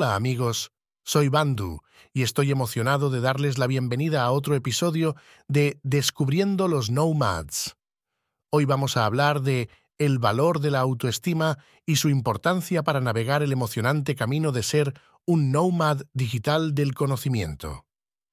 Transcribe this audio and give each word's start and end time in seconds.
Hola 0.00 0.14
amigos, 0.14 0.70
soy 1.04 1.28
Bandu 1.28 1.80
y 2.12 2.22
estoy 2.22 2.52
emocionado 2.52 3.10
de 3.10 3.20
darles 3.20 3.58
la 3.58 3.66
bienvenida 3.66 4.22
a 4.22 4.30
otro 4.30 4.54
episodio 4.54 5.16
de 5.48 5.80
Descubriendo 5.82 6.68
los 6.68 6.88
Nomads. 6.88 7.76
Hoy 8.48 8.64
vamos 8.64 8.96
a 8.96 9.06
hablar 9.06 9.42
de 9.42 9.68
el 9.98 10.20
valor 10.20 10.60
de 10.60 10.70
la 10.70 10.78
autoestima 10.78 11.58
y 11.84 11.96
su 11.96 12.10
importancia 12.10 12.84
para 12.84 13.00
navegar 13.00 13.42
el 13.42 13.50
emocionante 13.50 14.14
camino 14.14 14.52
de 14.52 14.62
ser 14.62 14.94
un 15.26 15.50
nomad 15.50 16.02
digital 16.12 16.76
del 16.76 16.94
conocimiento. 16.94 17.84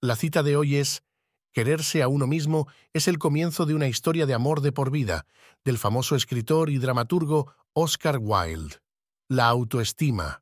La 0.00 0.16
cita 0.16 0.42
de 0.42 0.56
hoy 0.56 0.78
es 0.78 1.04
Quererse 1.52 2.02
a 2.02 2.08
uno 2.08 2.26
mismo 2.26 2.66
es 2.92 3.06
el 3.06 3.20
comienzo 3.20 3.66
de 3.66 3.76
una 3.76 3.86
historia 3.86 4.26
de 4.26 4.34
amor 4.34 4.62
de 4.62 4.72
por 4.72 4.90
vida, 4.90 5.26
del 5.64 5.78
famoso 5.78 6.16
escritor 6.16 6.70
y 6.70 6.78
dramaturgo 6.78 7.52
Oscar 7.72 8.18
Wilde. 8.20 8.78
La 9.28 9.46
autoestima 9.46 10.41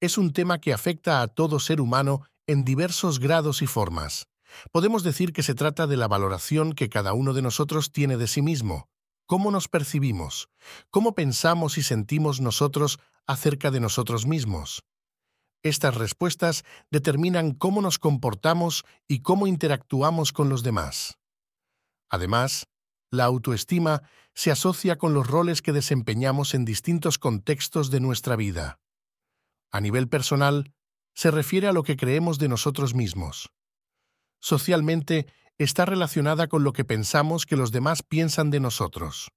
es 0.00 0.18
un 0.18 0.32
tema 0.32 0.60
que 0.60 0.72
afecta 0.72 1.22
a 1.22 1.28
todo 1.28 1.60
ser 1.60 1.80
humano 1.80 2.22
en 2.46 2.64
diversos 2.64 3.20
grados 3.20 3.62
y 3.62 3.66
formas. 3.66 4.26
Podemos 4.72 5.02
decir 5.02 5.32
que 5.32 5.42
se 5.42 5.54
trata 5.54 5.86
de 5.86 5.96
la 5.96 6.08
valoración 6.08 6.72
que 6.72 6.88
cada 6.88 7.12
uno 7.12 7.34
de 7.34 7.42
nosotros 7.42 7.92
tiene 7.92 8.16
de 8.16 8.26
sí 8.26 8.42
mismo, 8.42 8.88
cómo 9.26 9.50
nos 9.50 9.68
percibimos, 9.68 10.48
cómo 10.90 11.14
pensamos 11.14 11.78
y 11.78 11.82
sentimos 11.82 12.40
nosotros 12.40 12.98
acerca 13.26 13.70
de 13.70 13.80
nosotros 13.80 14.26
mismos. 14.26 14.82
Estas 15.62 15.94
respuestas 15.94 16.64
determinan 16.90 17.52
cómo 17.52 17.82
nos 17.82 17.98
comportamos 17.98 18.84
y 19.06 19.20
cómo 19.20 19.46
interactuamos 19.46 20.32
con 20.32 20.48
los 20.48 20.62
demás. 20.62 21.18
Además, 22.08 22.66
la 23.12 23.24
autoestima 23.24 24.02
se 24.34 24.50
asocia 24.50 24.96
con 24.96 25.14
los 25.14 25.26
roles 25.26 25.62
que 25.62 25.72
desempeñamos 25.72 26.54
en 26.54 26.64
distintos 26.64 27.18
contextos 27.18 27.90
de 27.90 28.00
nuestra 28.00 28.36
vida. 28.36 28.80
A 29.72 29.80
nivel 29.80 30.08
personal, 30.08 30.72
se 31.14 31.30
refiere 31.30 31.68
a 31.68 31.72
lo 31.72 31.82
que 31.82 31.96
creemos 31.96 32.38
de 32.38 32.48
nosotros 32.48 32.94
mismos. 32.94 33.50
Socialmente, 34.40 35.26
está 35.58 35.84
relacionada 35.84 36.48
con 36.48 36.64
lo 36.64 36.72
que 36.72 36.84
pensamos 36.84 37.44
que 37.44 37.56
los 37.56 37.72
demás 37.72 38.02
piensan 38.02 38.50
de 38.50 38.60
nosotros. 38.60 39.30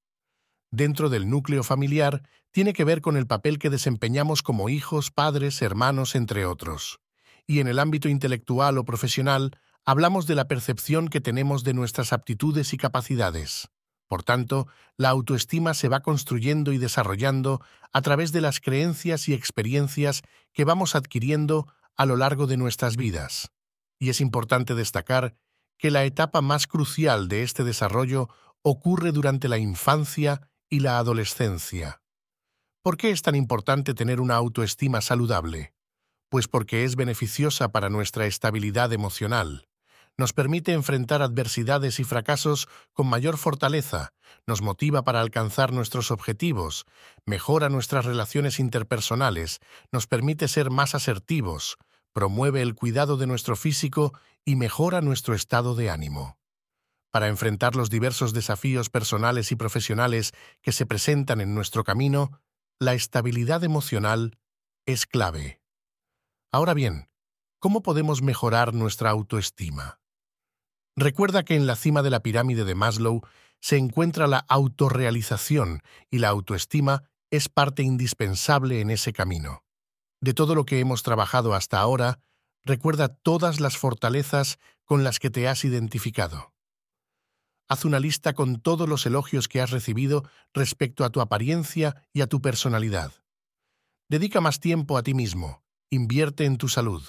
Dentro 0.71 1.09
del 1.09 1.29
núcleo 1.29 1.63
familiar, 1.63 2.23
tiene 2.51 2.73
que 2.73 2.83
ver 2.83 3.01
con 3.01 3.17
el 3.17 3.27
papel 3.27 3.59
que 3.59 3.69
desempeñamos 3.69 4.41
como 4.41 4.69
hijos, 4.69 5.11
padres, 5.11 5.61
hermanos, 5.61 6.15
entre 6.15 6.45
otros. 6.45 6.99
Y 7.45 7.59
en 7.59 7.67
el 7.67 7.77
ámbito 7.77 8.07
intelectual 8.07 8.77
o 8.77 8.85
profesional, 8.85 9.51
hablamos 9.85 10.25
de 10.27 10.35
la 10.35 10.47
percepción 10.47 11.09
que 11.09 11.19
tenemos 11.19 11.63
de 11.63 11.73
nuestras 11.73 12.13
aptitudes 12.13 12.73
y 12.73 12.77
capacidades. 12.77 13.69
Por 14.13 14.21
tanto, 14.21 14.67
la 14.95 15.09
autoestima 15.09 15.73
se 15.73 15.89
va 15.89 16.01
construyendo 16.03 16.71
y 16.71 16.77
desarrollando 16.77 17.65
a 17.91 18.03
través 18.03 18.31
de 18.31 18.41
las 18.41 18.59
creencias 18.59 19.27
y 19.27 19.33
experiencias 19.33 20.21
que 20.51 20.65
vamos 20.65 20.93
adquiriendo 20.93 21.65
a 21.95 22.05
lo 22.05 22.15
largo 22.15 22.45
de 22.45 22.55
nuestras 22.55 22.95
vidas. 22.95 23.49
Y 23.97 24.09
es 24.09 24.21
importante 24.21 24.75
destacar 24.75 25.35
que 25.79 25.89
la 25.89 26.03
etapa 26.03 26.41
más 26.41 26.67
crucial 26.67 27.27
de 27.27 27.41
este 27.41 27.63
desarrollo 27.63 28.29
ocurre 28.61 29.13
durante 29.13 29.47
la 29.47 29.57
infancia 29.57 30.47
y 30.69 30.81
la 30.81 30.99
adolescencia. 30.99 32.03
¿Por 32.83 32.97
qué 32.97 33.09
es 33.09 33.23
tan 33.23 33.33
importante 33.33 33.95
tener 33.95 34.21
una 34.21 34.35
autoestima 34.35 35.01
saludable? 35.01 35.73
Pues 36.29 36.47
porque 36.47 36.83
es 36.83 36.95
beneficiosa 36.95 37.71
para 37.71 37.89
nuestra 37.89 38.27
estabilidad 38.27 38.93
emocional 38.93 39.67
nos 40.17 40.33
permite 40.33 40.73
enfrentar 40.73 41.21
adversidades 41.21 41.99
y 41.99 42.03
fracasos 42.03 42.67
con 42.93 43.07
mayor 43.07 43.37
fortaleza, 43.37 44.13
nos 44.45 44.61
motiva 44.61 45.03
para 45.03 45.21
alcanzar 45.21 45.73
nuestros 45.73 46.11
objetivos, 46.11 46.85
mejora 47.25 47.69
nuestras 47.69 48.05
relaciones 48.05 48.59
interpersonales, 48.59 49.59
nos 49.91 50.07
permite 50.07 50.47
ser 50.47 50.69
más 50.69 50.95
asertivos, 50.95 51.77
promueve 52.13 52.61
el 52.61 52.75
cuidado 52.75 53.17
de 53.17 53.27
nuestro 53.27 53.55
físico 53.55 54.13
y 54.45 54.55
mejora 54.55 55.01
nuestro 55.01 55.33
estado 55.33 55.75
de 55.75 55.89
ánimo. 55.89 56.37
Para 57.11 57.27
enfrentar 57.27 57.75
los 57.75 57.89
diversos 57.89 58.33
desafíos 58.33 58.89
personales 58.89 59.51
y 59.51 59.55
profesionales 59.55 60.31
que 60.61 60.71
se 60.71 60.85
presentan 60.85 61.41
en 61.41 61.53
nuestro 61.53 61.83
camino, 61.83 62.41
la 62.79 62.93
estabilidad 62.93 63.63
emocional 63.63 64.37
es 64.85 65.05
clave. 65.05 65.61
Ahora 66.51 66.73
bien, 66.73 67.09
¿cómo 67.59 67.81
podemos 67.81 68.21
mejorar 68.21 68.73
nuestra 68.73 69.09
autoestima? 69.09 70.02
Recuerda 70.95 71.43
que 71.43 71.55
en 71.55 71.65
la 71.65 71.75
cima 71.75 72.03
de 72.03 72.11
la 72.11 72.21
pirámide 72.21 72.65
de 72.65 72.75
Maslow 72.75 73.21
se 73.59 73.77
encuentra 73.77 74.27
la 74.27 74.45
autorrealización 74.47 75.81
y 76.11 76.19
la 76.19 76.29
autoestima 76.29 77.03
es 77.31 77.49
parte 77.49 77.81
indispensable 77.81 78.79
en 78.79 78.91
ese 78.91 79.11
camino. 79.11 79.63
De 80.21 80.33
todo 80.33 80.53
lo 80.53 80.65
que 80.65 80.79
hemos 80.79 81.01
trabajado 81.01 81.55
hasta 81.55 81.79
ahora, 81.79 82.19
recuerda 82.63 83.07
todas 83.07 83.59
las 83.59 83.77
fortalezas 83.77 84.59
con 84.85 85.03
las 85.03 85.19
que 85.19 85.29
te 85.29 85.47
has 85.47 85.65
identificado. 85.65 86.53
Haz 87.67 87.85
una 87.85 87.99
lista 87.99 88.33
con 88.33 88.61
todos 88.61 88.87
los 88.87 89.05
elogios 89.05 89.47
que 89.47 89.61
has 89.61 89.71
recibido 89.71 90.29
respecto 90.53 91.03
a 91.03 91.09
tu 91.09 91.21
apariencia 91.21 92.05
y 92.13 92.21
a 92.21 92.27
tu 92.27 92.41
personalidad. 92.41 93.11
Dedica 94.09 94.41
más 94.41 94.59
tiempo 94.59 94.97
a 94.97 95.03
ti 95.03 95.13
mismo, 95.13 95.63
invierte 95.89 96.45
en 96.45 96.57
tu 96.57 96.67
salud. 96.67 97.03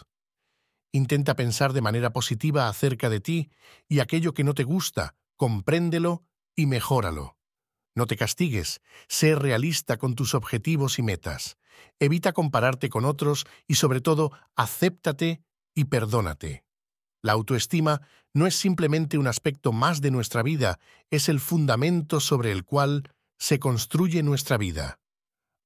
Intenta 0.94 1.34
pensar 1.34 1.72
de 1.72 1.80
manera 1.80 2.12
positiva 2.12 2.68
acerca 2.68 3.10
de 3.10 3.18
ti 3.18 3.50
y 3.88 3.98
aquello 3.98 4.32
que 4.32 4.44
no 4.44 4.54
te 4.54 4.62
gusta, 4.62 5.16
compréndelo 5.34 6.22
y 6.54 6.66
mejóralo. 6.66 7.36
No 7.96 8.06
te 8.06 8.16
castigues, 8.16 8.80
sé 9.08 9.34
realista 9.34 9.96
con 9.96 10.14
tus 10.14 10.36
objetivos 10.36 11.00
y 11.00 11.02
metas. 11.02 11.58
Evita 11.98 12.32
compararte 12.32 12.90
con 12.90 13.06
otros 13.06 13.44
y 13.66 13.74
sobre 13.74 14.00
todo, 14.00 14.30
acéptate 14.54 15.42
y 15.74 15.86
perdónate. 15.86 16.64
La 17.22 17.32
autoestima 17.32 18.02
no 18.32 18.46
es 18.46 18.54
simplemente 18.54 19.18
un 19.18 19.26
aspecto 19.26 19.72
más 19.72 20.00
de 20.00 20.12
nuestra 20.12 20.44
vida, 20.44 20.78
es 21.10 21.28
el 21.28 21.40
fundamento 21.40 22.20
sobre 22.20 22.52
el 22.52 22.64
cual 22.64 23.10
se 23.36 23.58
construye 23.58 24.22
nuestra 24.22 24.58
vida. 24.58 25.00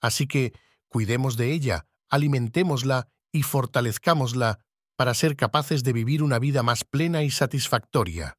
Así 0.00 0.27
que 0.27 0.55
cuidemos 0.89 1.37
de 1.37 1.53
ella, 1.53 1.84
alimentémosla 2.09 3.09
y 3.31 3.43
fortalezcámosla 3.43 4.60
para 4.98 5.14
ser 5.14 5.36
capaces 5.36 5.84
de 5.84 5.92
vivir 5.92 6.25
una 6.25 6.41
vida 6.41 6.64
más 6.64 6.82
plena 6.82 7.22
y 7.22 7.31
satisfactoria. 7.31 8.36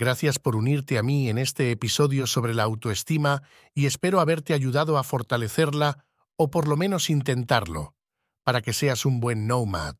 Gracias 0.00 0.40
por 0.40 0.56
unirte 0.56 0.98
a 0.98 1.04
mí 1.04 1.28
en 1.28 1.38
este 1.38 1.70
episodio 1.70 2.26
sobre 2.26 2.54
la 2.54 2.64
autoestima 2.64 3.44
y 3.72 3.86
espero 3.86 4.18
haberte 4.18 4.52
ayudado 4.52 4.98
a 4.98 5.04
fortalecerla 5.04 6.04
o 6.36 6.50
por 6.50 6.66
lo 6.66 6.76
menos 6.76 7.08
intentarlo, 7.08 7.94
para 8.42 8.62
que 8.62 8.72
seas 8.72 9.06
un 9.06 9.20
buen 9.20 9.46
nomad. 9.46 9.94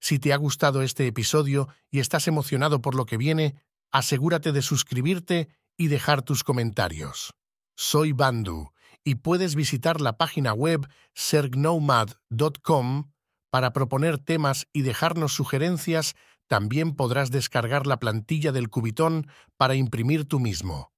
Si 0.00 0.18
te 0.18 0.32
ha 0.32 0.36
gustado 0.36 0.82
este 0.82 1.06
episodio 1.06 1.68
y 1.88 2.00
estás 2.00 2.26
emocionado 2.26 2.82
por 2.82 2.96
lo 2.96 3.06
que 3.06 3.16
viene, 3.16 3.62
asegúrate 3.92 4.50
de 4.50 4.62
suscribirte 4.62 5.50
y 5.76 5.86
dejar 5.86 6.22
tus 6.22 6.42
comentarios. 6.42 7.32
Soy 7.76 8.10
Bandu 8.10 8.72
y 9.04 9.14
puedes 9.16 9.54
visitar 9.54 10.00
la 10.00 10.18
página 10.18 10.52
web 10.52 10.88
sergnomad.com 11.14 13.12
para 13.50 13.72
proponer 13.72 14.18
temas 14.18 14.66
y 14.72 14.82
dejarnos 14.82 15.32
sugerencias, 15.32 16.14
también 16.46 16.94
podrás 16.94 17.30
descargar 17.30 17.86
la 17.86 17.98
plantilla 17.98 18.52
del 18.52 18.70
Cubitón 18.70 19.28
para 19.56 19.74
imprimir 19.74 20.26
tú 20.26 20.40
mismo. 20.40 20.92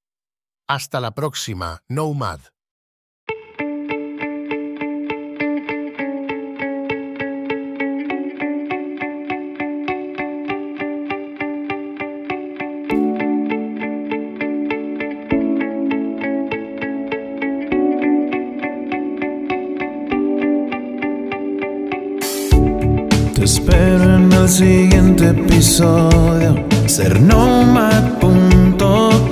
Hasta 0.67 1.01
la 1.01 1.13
próxima, 1.15 1.83
Nomad. 1.89 2.41
Te 23.41 23.47
espero 23.47 24.17
en 24.17 24.31
el 24.31 24.49
siguiente 24.51 25.31
episodio. 25.31 26.63
Ser 26.85 27.19
nomad.com 27.23 29.30